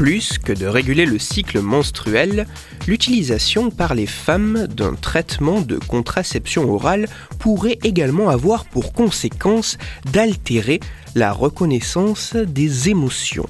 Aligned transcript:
Plus 0.00 0.38
que 0.38 0.54
de 0.54 0.64
réguler 0.64 1.04
le 1.04 1.18
cycle 1.18 1.60
menstruel, 1.60 2.46
l'utilisation 2.88 3.68
par 3.68 3.94
les 3.94 4.06
femmes 4.06 4.66
d'un 4.66 4.94
traitement 4.94 5.60
de 5.60 5.76
contraception 5.76 6.72
orale 6.72 7.06
pourrait 7.38 7.78
également 7.84 8.30
avoir 8.30 8.64
pour 8.64 8.94
conséquence 8.94 9.76
d'altérer 10.10 10.80
la 11.14 11.32
reconnaissance 11.32 12.34
des 12.34 12.88
émotions. 12.88 13.46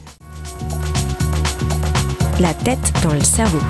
La 2.40 2.52
tête 2.52 2.94
dans 3.04 3.14
le 3.14 3.22
cerveau. 3.22 3.60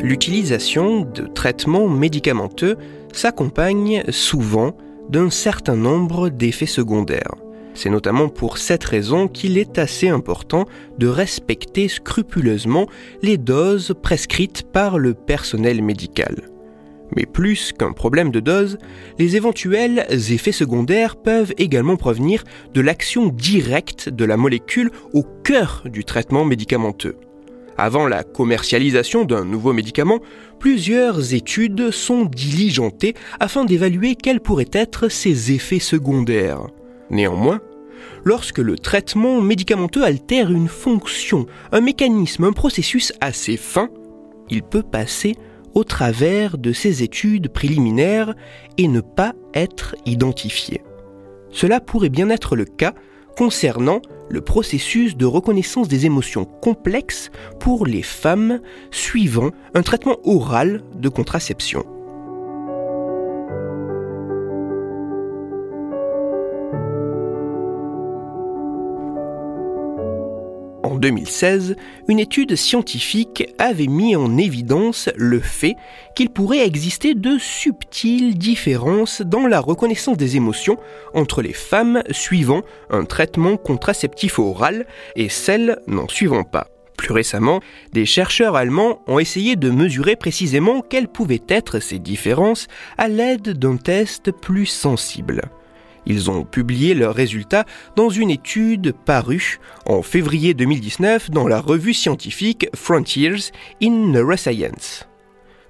L'utilisation 0.00 1.00
de 1.00 1.26
traitements 1.26 1.88
médicamenteux 1.88 2.78
s'accompagne 3.12 4.04
souvent 4.10 4.76
d'un 5.12 5.28
certain 5.28 5.76
nombre 5.76 6.30
d'effets 6.30 6.64
secondaires. 6.64 7.34
C'est 7.74 7.90
notamment 7.90 8.30
pour 8.30 8.56
cette 8.56 8.82
raison 8.84 9.28
qu'il 9.28 9.58
est 9.58 9.78
assez 9.78 10.08
important 10.08 10.64
de 10.98 11.06
respecter 11.06 11.88
scrupuleusement 11.88 12.86
les 13.22 13.36
doses 13.36 13.94
prescrites 14.02 14.62
par 14.72 14.98
le 14.98 15.12
personnel 15.12 15.82
médical. 15.82 16.48
Mais 17.14 17.26
plus 17.26 17.72
qu'un 17.72 17.92
problème 17.92 18.30
de 18.30 18.40
dose, 18.40 18.78
les 19.18 19.36
éventuels 19.36 20.06
effets 20.08 20.50
secondaires 20.50 21.16
peuvent 21.16 21.52
également 21.58 21.96
provenir 21.96 22.42
de 22.72 22.80
l'action 22.80 23.26
directe 23.26 24.08
de 24.08 24.24
la 24.24 24.38
molécule 24.38 24.90
au 25.12 25.24
cœur 25.44 25.82
du 25.84 26.04
traitement 26.04 26.46
médicamenteux. 26.46 27.16
Avant 27.78 28.06
la 28.06 28.22
commercialisation 28.22 29.24
d'un 29.24 29.44
nouveau 29.44 29.72
médicament, 29.72 30.20
plusieurs 30.58 31.34
études 31.34 31.90
sont 31.90 32.24
diligentées 32.24 33.14
afin 33.40 33.64
d'évaluer 33.64 34.14
quels 34.14 34.40
pourraient 34.40 34.70
être 34.72 35.08
ses 35.08 35.52
effets 35.52 35.78
secondaires. 35.78 36.66
Néanmoins, 37.10 37.60
lorsque 38.24 38.58
le 38.58 38.78
traitement 38.78 39.40
médicamenteux 39.40 40.04
altère 40.04 40.50
une 40.50 40.68
fonction, 40.68 41.46
un 41.72 41.80
mécanisme, 41.80 42.44
un 42.44 42.52
processus 42.52 43.12
assez 43.20 43.56
fin, 43.56 43.88
il 44.50 44.62
peut 44.62 44.82
passer 44.82 45.36
au 45.74 45.84
travers 45.84 46.58
de 46.58 46.72
ces 46.72 47.02
études 47.02 47.48
préliminaires 47.48 48.34
et 48.76 48.88
ne 48.88 49.00
pas 49.00 49.34
être 49.54 49.96
identifié. 50.04 50.82
Cela 51.50 51.80
pourrait 51.80 52.08
bien 52.08 52.30
être 52.30 52.56
le 52.56 52.64
cas 52.64 52.94
concernant 53.36 54.00
le 54.28 54.40
processus 54.40 55.16
de 55.16 55.26
reconnaissance 55.26 55.88
des 55.88 56.06
émotions 56.06 56.44
complexes 56.44 57.30
pour 57.60 57.86
les 57.86 58.02
femmes 58.02 58.60
suivant 58.90 59.50
un 59.74 59.82
traitement 59.82 60.16
oral 60.24 60.82
de 60.94 61.08
contraception. 61.08 61.84
En 70.82 70.96
2016, 70.96 71.76
une 72.08 72.18
étude 72.18 72.56
scientifique 72.56 73.54
avait 73.58 73.86
mis 73.86 74.16
en 74.16 74.36
évidence 74.36 75.08
le 75.16 75.38
fait 75.38 75.76
qu'il 76.16 76.30
pourrait 76.30 76.66
exister 76.66 77.14
de 77.14 77.38
subtiles 77.38 78.36
différences 78.36 79.22
dans 79.22 79.46
la 79.46 79.60
reconnaissance 79.60 80.16
des 80.16 80.36
émotions 80.36 80.78
entre 81.14 81.40
les 81.40 81.52
femmes 81.52 82.02
suivant 82.10 82.62
un 82.90 83.04
traitement 83.04 83.56
contraceptif 83.56 84.40
oral 84.40 84.86
et 85.14 85.28
celles 85.28 85.78
n'en 85.86 86.08
suivant 86.08 86.44
pas. 86.44 86.66
Plus 86.96 87.12
récemment, 87.12 87.60
des 87.92 88.06
chercheurs 88.06 88.56
allemands 88.56 89.02
ont 89.06 89.18
essayé 89.18 89.56
de 89.56 89.70
mesurer 89.70 90.16
précisément 90.16 90.82
quelles 90.82 91.08
pouvaient 91.08 91.42
être 91.48 91.80
ces 91.80 91.98
différences 91.98 92.66
à 92.98 93.08
l'aide 93.08 93.58
d'un 93.58 93.76
test 93.76 94.30
plus 94.32 94.66
sensible. 94.66 95.42
Ils 96.06 96.30
ont 96.30 96.44
publié 96.44 96.94
leurs 96.94 97.14
résultats 97.14 97.64
dans 97.96 98.08
une 98.08 98.30
étude 98.30 98.94
parue 99.04 99.58
en 99.86 100.02
février 100.02 100.54
2019 100.54 101.30
dans 101.30 101.46
la 101.46 101.60
revue 101.60 101.94
scientifique 101.94 102.68
Frontiers 102.74 103.52
in 103.82 103.90
Neuroscience. 103.90 105.06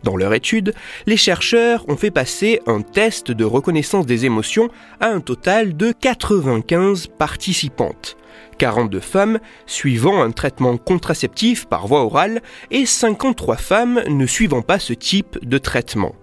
Dans 0.02 0.16
leur 0.16 0.34
étude, 0.34 0.74
les 1.06 1.16
chercheurs 1.16 1.84
ont 1.88 1.96
fait 1.96 2.10
passer 2.10 2.60
un 2.66 2.80
test 2.80 3.30
de 3.30 3.44
reconnaissance 3.44 4.06
des 4.06 4.24
émotions 4.24 4.68
à 5.00 5.08
un 5.08 5.20
total 5.20 5.76
de 5.76 5.92
95 5.92 7.06
participantes. 7.18 8.16
42 8.58 9.00
femmes 9.00 9.38
suivant 9.66 10.22
un 10.22 10.30
traitement 10.30 10.76
contraceptif 10.76 11.66
par 11.66 11.86
voie 11.86 12.04
orale 12.04 12.42
et 12.70 12.86
53 12.86 13.56
femmes 13.56 14.02
ne 14.08 14.26
suivant 14.26 14.62
pas 14.62 14.78
ce 14.78 14.92
type 14.92 15.38
de 15.46 15.58
traitement. 15.58 16.14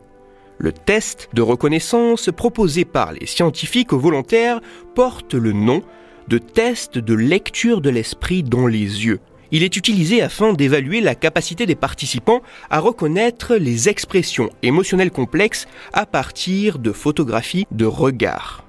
Le 0.62 0.74
test 0.74 1.30
de 1.34 1.42
reconnaissance 1.42 2.30
proposé 2.36 2.84
par 2.84 3.14
les 3.14 3.26
scientifiques 3.26 3.94
volontaires 3.94 4.60
porte 4.94 5.34
le 5.34 5.54
nom 5.54 5.82
de 6.28 6.38
test 6.38 6.98
de 6.98 7.14
lecture 7.14 7.80
de 7.80 7.90
l'esprit 7.90 8.44
dans 8.44 8.68
les 8.68 9.06
yeux. 9.06 9.22
Il 9.52 9.64
est 9.64 9.78
utilisé 9.78 10.22
afin 10.22 10.52
d'évaluer 10.52 11.00
la 11.00 11.16
capacité 11.16 11.66
des 11.66 11.76
participants 11.76 12.42
à 12.70 12.80
reconnaître 12.80 13.56
les 13.56 13.88
expressions 13.88 14.50
émotionnelles 14.62 15.12
complexes 15.12 15.66
à 15.94 16.06
partir 16.06 16.78
de 16.78 16.92
photographies 16.92 17.66
de 17.72 17.86
regard. 17.86 18.69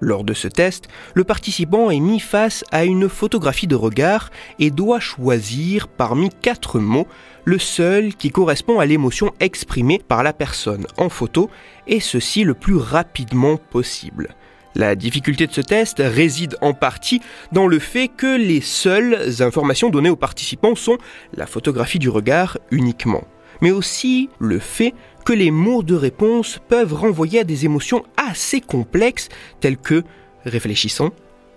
Lors 0.00 0.24
de 0.24 0.34
ce 0.34 0.48
test, 0.48 0.88
le 1.14 1.24
participant 1.24 1.90
est 1.90 2.00
mis 2.00 2.20
face 2.20 2.64
à 2.70 2.84
une 2.84 3.08
photographie 3.08 3.66
de 3.66 3.74
regard 3.74 4.30
et 4.58 4.70
doit 4.70 5.00
choisir 5.00 5.88
parmi 5.88 6.28
quatre 6.30 6.78
mots 6.78 7.06
le 7.44 7.58
seul 7.58 8.14
qui 8.14 8.30
correspond 8.30 8.78
à 8.78 8.86
l'émotion 8.86 9.32
exprimée 9.40 10.00
par 10.06 10.22
la 10.22 10.32
personne 10.32 10.86
en 10.98 11.08
photo, 11.08 11.48
et 11.86 12.00
ceci 12.00 12.42
le 12.42 12.54
plus 12.54 12.76
rapidement 12.76 13.56
possible. 13.56 14.34
La 14.74 14.94
difficulté 14.94 15.46
de 15.46 15.52
ce 15.52 15.62
test 15.62 16.02
réside 16.04 16.58
en 16.60 16.74
partie 16.74 17.22
dans 17.52 17.66
le 17.66 17.78
fait 17.78 18.08
que 18.08 18.36
les 18.36 18.60
seules 18.60 19.40
informations 19.40 19.88
données 19.88 20.10
aux 20.10 20.16
participants 20.16 20.74
sont 20.74 20.98
la 21.34 21.46
photographie 21.46 21.98
du 21.98 22.10
regard 22.10 22.58
uniquement, 22.70 23.24
mais 23.60 23.70
aussi 23.70 24.28
le 24.38 24.58
fait 24.58 24.94
que 25.24 25.32
les 25.32 25.50
mots 25.50 25.82
de 25.82 25.94
réponse 25.94 26.60
peuvent 26.68 26.94
renvoyer 26.94 27.40
à 27.40 27.44
des 27.44 27.64
émotions 27.64 28.04
assez 28.16 28.60
complexes 28.60 29.28
telles 29.60 29.76
que 29.76 30.02
réfléchissant, 30.44 31.10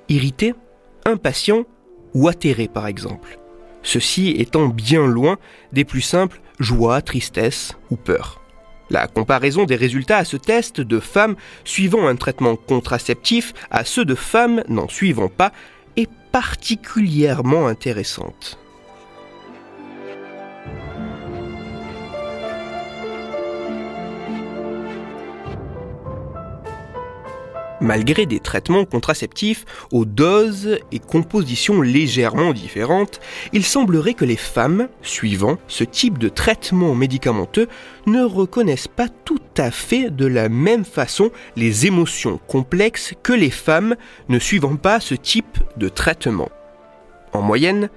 irrité, 0.09 0.53
impatient 1.05 1.65
ou 2.13 2.27
atterré 2.27 2.67
par 2.67 2.87
exemple. 2.87 3.39
Ceci 3.83 4.31
étant 4.37 4.67
bien 4.67 5.05
loin 5.05 5.37
des 5.71 5.85
plus 5.85 6.01
simples 6.01 6.41
joie, 6.59 7.01
tristesse 7.01 7.73
ou 7.89 7.95
peur. 7.95 8.41
La 8.89 9.07
comparaison 9.07 9.65
des 9.65 9.75
résultats 9.75 10.17
à 10.17 10.25
ce 10.25 10.35
test 10.35 10.81
de 10.81 10.99
femmes 10.99 11.35
suivant 11.63 12.07
un 12.07 12.15
traitement 12.15 12.55
contraceptif 12.55 13.53
à 13.69 13.85
ceux 13.85 14.03
de 14.03 14.15
femmes 14.15 14.63
n'en 14.67 14.89
suivant 14.89 15.29
pas 15.29 15.51
est 15.95 16.09
particulièrement 16.31 17.67
intéressante. 17.67 18.57
Malgré 27.89 28.27
des 28.27 28.39
traitements 28.39 28.85
contraceptifs 28.85 29.65
aux 29.91 30.05
doses 30.05 30.77
et 30.91 30.99
compositions 30.99 31.81
légèrement 31.81 32.53
différentes, 32.53 33.19
il 33.51 33.65
semblerait 33.65 34.13
que 34.13 34.25
les 34.25 34.35
femmes, 34.35 34.89
suivant 35.01 35.57
ce 35.67 35.83
type 35.83 36.19
de 36.19 36.29
traitement 36.29 36.93
médicamenteux, 36.93 37.67
ne 38.05 38.21
reconnaissent 38.21 38.87
pas 38.87 39.07
tout 39.25 39.41
à 39.57 39.71
fait 39.71 40.11
de 40.11 40.27
la 40.27 40.49
même 40.49 40.85
façon 40.85 41.31
les 41.55 41.87
émotions 41.87 42.39
complexes 42.47 43.15
que 43.23 43.33
les 43.33 43.49
femmes 43.49 43.95
ne 44.27 44.37
suivant 44.37 44.75
pas 44.75 44.99
ce 44.99 45.15
type 45.15 45.57
de 45.75 45.89
traitement. 45.89 46.49
En 47.33 47.41
moyenne, 47.41 47.89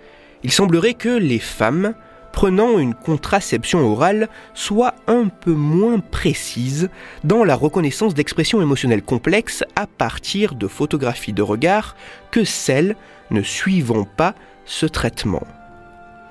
il 0.43 0.53
semblerait 0.53 0.95
que 0.95 1.11
les 1.11 1.39
femmes 1.39 1.93
prenant 2.33 2.79
une 2.79 2.95
contraception 2.95 3.81
orale 3.81 4.29
soit 4.55 4.95
un 5.07 5.29
peu 5.29 5.53
moins 5.53 6.01
précise 6.01 6.89
dans 7.25 7.45
la 7.45 7.55
reconnaissance 7.55 8.15
d'expressions 8.15 8.63
émotionnelles 8.63 9.03
complexes 9.03 9.65
à 9.77 9.87
partir 9.87 10.55
de 10.55 10.67
photographies 10.67 11.33
de 11.33 11.43
regard 11.43 11.97
que 12.31 12.45
celles 12.45 12.97
ne 13.31 13.43
suivant 13.43 14.05
pas 14.05 14.35
ce 14.65 14.87
traitement. 14.87 15.47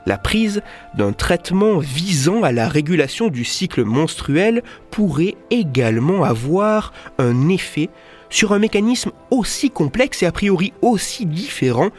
La 0.07 0.18
prise 0.18 0.63
d'un 0.95 1.13
traitement 1.13 1.77
visant 1.77 2.44
à 2.44 2.51
la 2.51 2.68
régulation 2.68 3.27
du 3.27 3.45
cycle 3.45 3.83
menstruel 3.83 4.63
pourrait 4.89 5.36
également 5.51 6.24
avoir 6.24 6.92
un 7.19 7.50
effet 7.50 7.89
sur 8.30 8.53
un 8.53 8.59
mécanisme 8.59 9.12
aussi 9.30 9.69
complexe 9.69 10.24
et 10.24 10.25
a 10.25 10.31
priori 10.31 10.74
aussi 10.81 11.27
différent 11.27 11.89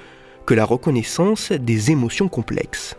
que 0.47 0.55
la 0.55 0.65
reconnaissance 0.65 1.53
des 1.53 1.93
émotions 1.93 2.29
complexes. 2.29 2.97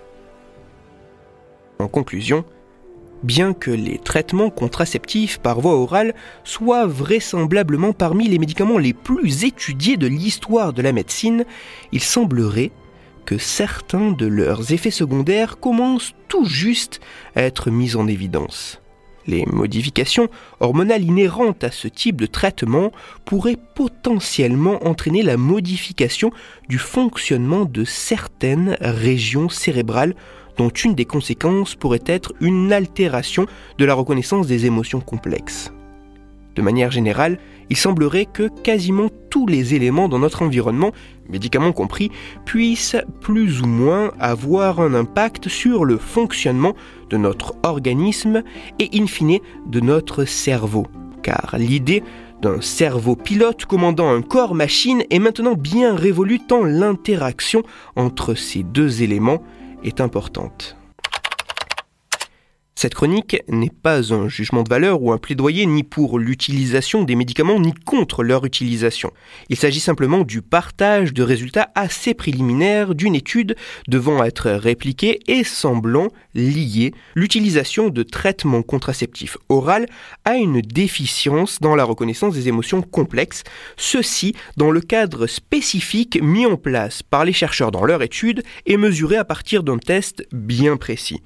En 1.83 1.89
conclusion, 1.89 2.45
bien 3.23 3.53
que 3.53 3.69
les 3.69 3.97
traitements 3.97 4.49
contraceptifs 4.49 5.37
par 5.37 5.59
voie 5.59 5.75
orale 5.75 6.15
soient 6.45 6.87
vraisemblablement 6.87 7.91
parmi 7.91 8.29
les 8.29 8.39
médicaments 8.39 8.77
les 8.77 8.93
plus 8.93 9.43
étudiés 9.43 9.97
de 9.97 10.07
l'histoire 10.07 10.71
de 10.71 10.81
la 10.81 10.93
médecine, 10.93 11.43
il 11.91 11.99
semblerait 11.99 12.71
que 13.25 13.37
certains 13.37 14.13
de 14.13 14.25
leurs 14.25 14.71
effets 14.71 14.91
secondaires 14.91 15.59
commencent 15.59 16.13
tout 16.29 16.45
juste 16.45 17.01
à 17.35 17.41
être 17.41 17.69
mis 17.69 17.97
en 17.97 18.07
évidence. 18.07 18.79
Les 19.27 19.45
modifications 19.45 20.29
hormonales 20.61 21.03
inhérentes 21.03 21.65
à 21.65 21.71
ce 21.71 21.89
type 21.89 22.21
de 22.21 22.25
traitement 22.25 22.93
pourraient 23.25 23.59
potentiellement 23.75 24.87
entraîner 24.87 25.21
la 25.21 25.35
modification 25.35 26.31
du 26.69 26.77
fonctionnement 26.77 27.65
de 27.65 27.83
certaines 27.83 28.77
régions 28.79 29.49
cérébrales 29.49 30.15
dont 30.57 30.69
une 30.69 30.95
des 30.95 31.05
conséquences 31.05 31.75
pourrait 31.75 32.03
être 32.05 32.33
une 32.41 32.71
altération 32.71 33.45
de 33.77 33.85
la 33.85 33.93
reconnaissance 33.93 34.47
des 34.47 34.65
émotions 34.65 35.01
complexes. 35.01 35.71
De 36.55 36.61
manière 36.61 36.91
générale, 36.91 37.39
il 37.69 37.77
semblerait 37.77 38.27
que 38.31 38.49
quasiment 38.61 39.09
tous 39.29 39.47
les 39.47 39.73
éléments 39.73 40.07
dans 40.07 40.19
notre 40.19 40.43
environnement, 40.43 40.91
médicaments 41.27 41.71
compris, 41.71 42.11
puissent 42.45 42.97
plus 43.21 43.61
ou 43.61 43.65
moins 43.65 44.11
avoir 44.19 44.79
un 44.79 44.93
impact 44.93 45.49
sur 45.49 45.83
le 45.85 45.97
fonctionnement 45.97 46.75
de 47.09 47.17
notre 47.17 47.55
organisme 47.63 48.43
et 48.79 48.89
in 48.93 49.07
fine 49.07 49.39
de 49.65 49.79
notre 49.79 50.25
cerveau. 50.25 50.85
Car 51.23 51.55
l'idée 51.57 52.03
d'un 52.43 52.61
cerveau 52.61 53.15
pilote 53.15 53.65
commandant 53.65 54.09
un 54.09 54.21
corps 54.21 54.53
machine 54.53 55.03
est 55.09 55.19
maintenant 55.19 55.53
bien 55.53 55.95
révolue 55.95 56.39
tant 56.39 56.63
l'interaction 56.63 57.63
entre 57.95 58.35
ces 58.35 58.63
deux 58.63 59.01
éléments 59.01 59.41
est 59.83 60.01
importante. 60.01 60.75
Cette 62.75 62.95
chronique 62.95 63.37
n'est 63.47 63.69
pas 63.69 64.13
un 64.13 64.27
jugement 64.27 64.63
de 64.63 64.69
valeur 64.69 65.01
ou 65.01 65.11
un 65.11 65.17
plaidoyer 65.19 65.65
ni 65.67 65.83
pour 65.83 66.17
l'utilisation 66.17 67.03
des 67.03 67.15
médicaments 67.15 67.59
ni 67.59 67.71
contre 67.71 68.23
leur 68.23 68.45
utilisation. 68.45 69.11
Il 69.49 69.57
s'agit 69.57 69.79
simplement 69.79 70.23
du 70.23 70.41
partage 70.41 71.13
de 71.13 71.21
résultats 71.23 71.69
assez 71.75 72.13
préliminaires 72.13 72.95
d'une 72.95 73.15
étude 73.15 73.55
devant 73.87 74.23
être 74.23 74.49
répliquée 74.49 75.19
et 75.27 75.43
semblant 75.43 76.07
lier 76.33 76.93
l'utilisation 77.15 77.89
de 77.89 78.03
traitements 78.03 78.63
contraceptifs 78.63 79.37
oraux 79.49 79.63
à 80.25 80.35
une 80.35 80.59
déficience 80.61 81.59
dans 81.61 81.75
la 81.75 81.85
reconnaissance 81.85 82.33
des 82.33 82.47
émotions 82.49 82.81
complexes, 82.81 83.43
ceci 83.77 84.35
dans 84.57 84.71
le 84.71 84.81
cadre 84.81 85.27
spécifique 85.27 86.19
mis 86.21 86.45
en 86.45 86.57
place 86.57 87.01
par 87.01 87.23
les 87.23 87.33
chercheurs 87.33 87.71
dans 87.71 87.85
leur 87.85 88.01
étude 88.01 88.43
et 88.65 88.77
mesuré 88.77 89.15
à 89.15 89.25
partir 89.25 89.63
d'un 89.63 89.77
test 89.77 90.27
bien 90.33 90.75
précis. 90.75 91.21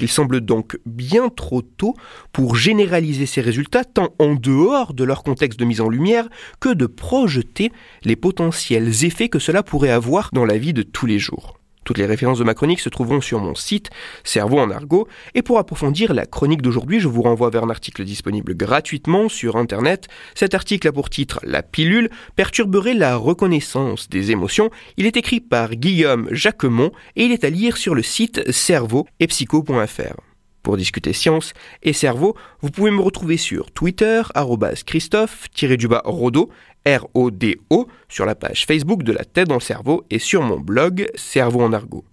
Il 0.00 0.08
semble 0.08 0.40
donc 0.40 0.78
bien 0.86 1.28
trop 1.28 1.62
tôt 1.62 1.94
pour 2.32 2.56
généraliser 2.56 3.26
ces 3.26 3.40
résultats 3.40 3.84
tant 3.84 4.08
en 4.18 4.34
dehors 4.34 4.94
de 4.94 5.04
leur 5.04 5.22
contexte 5.22 5.60
de 5.60 5.64
mise 5.64 5.80
en 5.80 5.88
lumière 5.88 6.28
que 6.58 6.72
de 6.72 6.86
projeter 6.86 7.70
les 8.04 8.16
potentiels 8.16 9.04
effets 9.04 9.28
que 9.28 9.38
cela 9.38 9.62
pourrait 9.62 9.90
avoir 9.90 10.30
dans 10.32 10.44
la 10.44 10.58
vie 10.58 10.72
de 10.72 10.82
tous 10.82 11.06
les 11.06 11.18
jours. 11.18 11.59
Toutes 11.84 11.98
les 11.98 12.06
références 12.06 12.38
de 12.38 12.44
ma 12.44 12.54
chronique 12.54 12.80
se 12.80 12.88
trouveront 12.88 13.20
sur 13.20 13.40
mon 13.40 13.54
site 13.54 13.90
Cerveau 14.22 14.58
en 14.58 14.70
argot 14.70 15.08
et 15.34 15.42
pour 15.42 15.58
approfondir 15.58 16.14
la 16.14 16.26
chronique 16.26 16.62
d'aujourd'hui, 16.62 17.00
je 17.00 17.08
vous 17.08 17.22
renvoie 17.22 17.50
vers 17.50 17.64
un 17.64 17.70
article 17.70 18.04
disponible 18.04 18.54
gratuitement 18.54 19.28
sur 19.28 19.56
internet. 19.56 20.08
Cet 20.34 20.54
article 20.54 20.88
a 20.88 20.92
pour 20.92 21.10
titre 21.10 21.40
La 21.42 21.62
pilule 21.62 22.10
perturberait 22.36 22.94
la 22.94 23.16
reconnaissance 23.16 24.08
des 24.08 24.30
émotions. 24.30 24.70
Il 24.96 25.06
est 25.06 25.16
écrit 25.16 25.40
par 25.40 25.70
Guillaume 25.70 26.28
Jacquemont 26.30 26.92
et 27.16 27.24
il 27.24 27.32
est 27.32 27.44
à 27.44 27.50
lire 27.50 27.76
sur 27.76 27.94
le 27.94 28.02
site 28.02 28.50
cerveau 28.52 29.06
et 29.18 29.26
psycho.fr. 29.26 30.29
Pour 30.62 30.76
discuter 30.76 31.12
science 31.12 31.54
et 31.82 31.92
cerveau, 31.92 32.36
vous 32.60 32.70
pouvez 32.70 32.90
me 32.90 33.00
retrouver 33.00 33.36
sur 33.36 33.70
Twitter, 33.70 34.22
Christophe-Rodo, 34.86 36.50
R-O-D-O, 36.86 37.88
sur 38.08 38.26
la 38.26 38.34
page 38.34 38.66
Facebook 38.66 39.02
de 39.02 39.12
la 39.12 39.24
tête 39.24 39.48
dans 39.48 39.54
le 39.54 39.60
cerveau 39.60 40.04
et 40.10 40.18
sur 40.18 40.42
mon 40.42 40.58
blog 40.58 41.08
Cerveau 41.14 41.62
en 41.62 41.72
argot. 41.72 42.04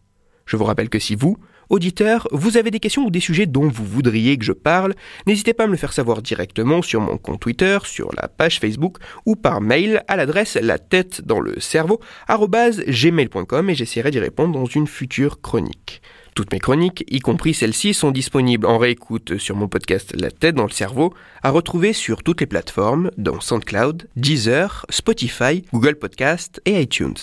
Je 0.46 0.56
vous 0.56 0.64
rappelle 0.64 0.90
que 0.90 1.00
si 1.00 1.16
vous, 1.16 1.38
auditeurs, 1.70 2.28
vous 2.32 2.56
avez 2.56 2.72
des 2.72 2.80
questions 2.80 3.06
ou 3.06 3.12
des 3.12 3.20
sujets 3.20 3.46
dont 3.46 3.68
vous 3.68 3.86
voudriez 3.86 4.38
que 4.38 4.46
je 4.46 4.54
parle, 4.54 4.96
n'hésitez 5.26 5.54
pas 5.54 5.66
à 5.66 5.68
me 5.68 5.74
le 5.74 5.78
faire 5.78 5.92
savoir 5.92 6.22
directement 6.22 6.82
sur 6.82 7.02
mon 7.02 7.18
compte 7.18 7.42
Twitter, 7.42 7.78
sur 7.84 8.12
la 8.16 8.30
page 8.30 8.60
Facebook 8.60 8.98
ou 9.26 9.36
par 9.36 9.60
mail 9.60 10.04
à 10.08 10.16
l'adresse 10.16 10.56
la 10.56 10.80
tête 10.80 11.22
dans 11.22 11.42
le 11.42 11.60
cerveau 11.60 12.00
gmail.com 12.30 13.70
et 13.70 13.76
j'essaierai 13.76 14.12
d'y 14.12 14.20
répondre 14.20 14.58
dans 14.58 14.66
une 14.66 14.88
future 14.88 15.42
chronique. 15.42 16.02
Toutes 16.38 16.54
mes 16.54 16.60
chroniques, 16.60 17.04
y 17.10 17.20
compris 17.20 17.56
celles-ci, 17.56 17.96
sont 17.96 18.12
disponibles 18.12 18.68
en 18.68 18.78
réécoute 18.78 19.40
sur 19.40 19.56
mon 19.56 19.68
podcast 19.68 20.14
La 20.16 20.30
tête 20.30 20.54
dans 20.54 20.66
le 20.66 20.70
cerveau, 20.70 21.12
à 21.42 21.50
retrouver 21.50 21.94
sur 21.94 22.22
toutes 22.22 22.42
les 22.42 22.46
plateformes, 22.46 23.10
dont 23.18 23.42
SoundCloud, 23.42 24.08
Deezer, 24.16 24.86
Spotify, 24.92 25.64
Google 25.74 25.96
Podcast 25.96 26.62
et 26.66 26.80
iTunes. 26.80 27.16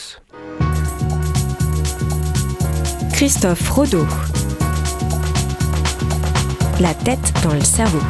Christophe 3.12 3.70
Rodeau. 3.70 4.04
La 6.80 6.92
tête 6.94 7.32
dans 7.44 7.54
le 7.54 7.62
cerveau. 7.62 8.00